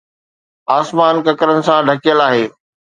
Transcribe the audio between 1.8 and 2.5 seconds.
ڍڪيل آهي